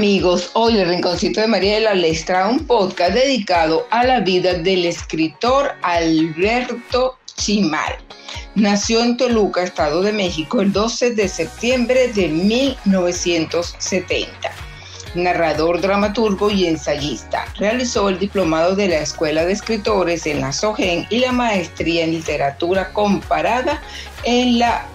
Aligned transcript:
amigos, 0.00 0.50
hoy 0.54 0.78
el 0.78 0.88
Rinconcito 0.88 1.40
de 1.40 1.48
Mariela 1.48 1.94
les 1.94 2.24
trae 2.24 2.48
un 2.48 2.66
podcast 2.66 3.12
dedicado 3.12 3.86
a 3.90 4.04
la 4.04 4.20
vida 4.20 4.54
del 4.54 4.86
escritor 4.86 5.72
Alberto 5.82 7.18
Chimal. 7.36 7.98
Nació 8.54 9.02
en 9.02 9.16
Toluca, 9.16 9.62
Estado 9.62 10.02
de 10.02 10.12
México, 10.12 10.60
el 10.60 10.72
12 10.72 11.16
de 11.16 11.26
septiembre 11.28 12.12
de 12.12 12.28
1970. 12.28 14.30
Narrador, 15.14 15.80
dramaturgo 15.80 16.50
y 16.50 16.66
ensayista. 16.66 17.46
Realizó 17.58 18.08
el 18.08 18.20
diplomado 18.20 18.76
de 18.76 18.88
la 18.88 18.98
Escuela 18.98 19.44
de 19.44 19.52
Escritores 19.52 20.26
en 20.26 20.40
la 20.40 20.52
SOGEN 20.52 21.08
y 21.10 21.18
la 21.18 21.32
maestría 21.32 22.04
en 22.04 22.12
literatura 22.12 22.92
comparada 22.92 23.82
en 24.24 24.60
la 24.60 24.86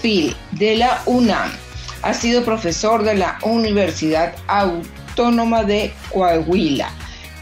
FIL 0.00 0.34
de 0.52 0.76
la 0.76 1.02
UNAM 1.04 1.67
ha 2.02 2.14
sido 2.14 2.44
profesor 2.44 3.02
de 3.02 3.14
la 3.14 3.38
Universidad 3.42 4.34
Autónoma 4.46 5.64
de 5.64 5.92
Coahuila, 6.12 6.90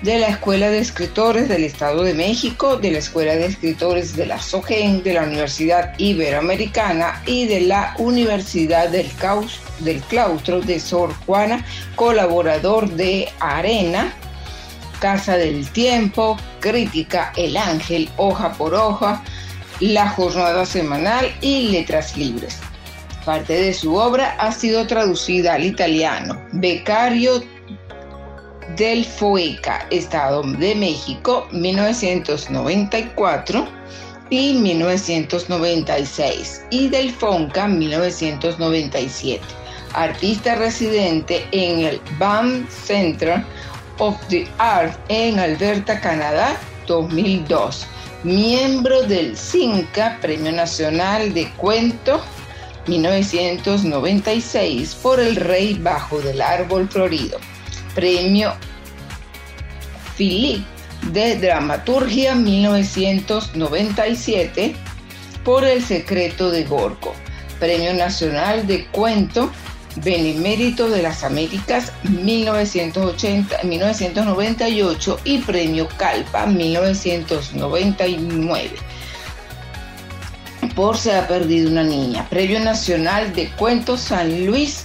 de 0.02 0.19
la 0.19 0.28
Escuela 0.28 0.70
de 0.70 0.78
Escritores 0.78 1.48
del 1.48 1.64
Estado 1.64 2.02
de 2.02 2.14
México, 2.14 2.77
de 2.77 2.92
la 2.92 2.98
Escuela 2.98 3.34
de 3.34 3.47
Escritores 3.47 4.16
de 4.16 4.27
la 4.27 4.41
SOGEN, 4.41 5.02
de 5.02 5.14
la 5.14 5.23
Universidad 5.23 5.95
Iberoamericana 5.98 7.23
y 7.27 7.47
de 7.47 7.62
la 7.62 7.95
Universidad 7.98 8.88
del, 8.88 9.11
del 9.80 10.00
Claustro 10.02 10.61
de 10.61 10.80
Sor 10.80 11.14
Juana, 11.27 11.64
colaborador 11.95 12.91
de 12.91 13.28
Arena, 13.41 14.14
Casa 15.00 15.36
del 15.36 15.69
Tiempo, 15.70 16.38
Crítica 16.61 17.33
El 17.36 17.56
Ángel, 17.56 18.09
Hoja 18.16 18.52
por 18.55 18.75
Hoja, 18.75 19.23
La 19.80 20.09
Jornada 20.09 20.64
Semanal 20.64 21.34
y 21.41 21.69
Letras 21.69 22.16
Libres. 22.16 22.66
Parte 23.26 23.52
de 23.54 23.74
su 23.74 23.94
obra 23.96 24.36
ha 24.38 24.52
sido 24.52 24.86
traducida 24.86 25.55
al 25.55 25.64
italiano. 25.64 26.41
Becario 26.52 27.42
del 28.77 29.05
Foeca, 29.05 29.84
Estado 29.91 30.44
de 30.44 30.77
México, 30.77 31.48
1994 31.50 33.66
y 34.30 34.55
1996, 34.55 36.66
y 36.70 36.88
del 36.88 37.10
Fonca, 37.10 37.66
1997. 37.66 39.42
Artista 39.94 40.55
residente 40.55 41.44
en 41.50 41.80
el 41.80 42.00
BAM 42.20 42.64
Center 42.68 43.44
of 43.98 44.14
the 44.28 44.46
Art 44.58 44.96
en 45.08 45.40
Alberta, 45.40 46.00
Canadá, 46.00 46.56
2002. 46.86 47.88
Miembro 48.22 49.02
del 49.02 49.36
CINCA, 49.36 50.16
Premio 50.20 50.52
Nacional 50.52 51.34
de 51.34 51.50
Cuento 51.55 52.22
1996 52.87 54.95
por 54.97 55.20
El 55.20 55.37
Rey 55.37 55.75
Bajo 55.75 56.20
del 56.20 56.42
Árbol 56.42 56.89
Florido. 56.89 57.39
Premio 57.95 58.53
Philippe 60.17 60.67
de 61.12 61.39
Dramaturgia 61.39 62.34
1997 62.34 64.75
por 65.45 65.64
El 65.64 65.81
Secreto 65.83 66.51
de 66.51 66.64
Gorgo. 66.64 67.14
Premio 67.59 67.95
Nacional 67.95 68.67
de 68.67 68.84
Cuento 68.87 69.51
Benemérito 69.97 70.89
de 70.91 71.03
las 71.03 71.25
Américas 71.25 71.92
1980, 72.03 73.62
1998 73.62 75.20
y 75.25 75.39
Premio 75.39 75.89
Calpa 75.97 76.45
1999 76.47 78.77
por 80.77 80.98
Se 80.98 81.16
ha 81.16 81.27
perdido 81.27 81.70
una 81.70 81.82
niña. 81.82 82.28
Premio 82.28 82.60
Nacional 82.60 83.34
de 83.34 83.48
Cuentos 83.52 84.02
San 84.02 84.46
Luis 84.46 84.84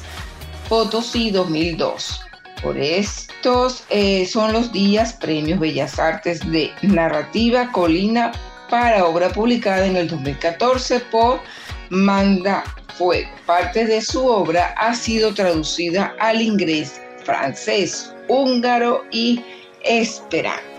Potosí 0.69 1.31
2002. 1.31 2.21
Por 2.63 2.77
estos 2.77 3.83
eh, 3.89 4.25
son 4.25 4.53
los 4.53 4.71
días 4.71 5.13
Premios 5.13 5.59
Bellas 5.59 5.99
Artes 5.99 6.49
de 6.49 6.71
Narrativa 6.81 7.71
Colina 7.73 8.31
para 8.69 9.05
obra 9.05 9.29
publicada 9.33 9.85
en 9.85 9.97
el 9.97 10.07
2014 10.07 11.01
por 11.11 11.41
Manda 11.89 12.63
Fuego. 12.97 13.29
Parte 13.45 13.85
de 13.85 14.01
su 14.01 14.25
obra 14.25 14.73
ha 14.77 14.95
sido 14.95 15.33
traducida 15.33 16.15
al 16.19 16.41
inglés, 16.41 17.01
francés, 17.25 18.13
húngaro 18.29 19.03
y 19.11 19.43
esperanto. 19.83 20.70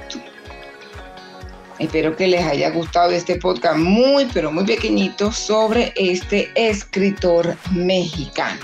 Espero 1.82 2.15
que 2.15 2.28
les 2.28 2.44
haya 2.44 2.70
gustado 2.70 3.10
este 3.10 3.34
podcast 3.37 3.76
muy, 3.76 4.26
pero 4.32 4.53
muy 4.53 4.65
pequeñito 4.65 5.32
sobre 5.32 5.93
este 5.97 6.48
escritor 6.54 7.56
mexicano. 7.72 8.60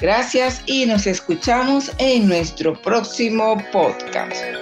Gracias 0.00 0.62
y 0.64 0.86
nos 0.86 1.06
escuchamos 1.06 1.92
en 1.98 2.26
nuestro 2.26 2.72
próximo 2.80 3.62
podcast. 3.72 4.61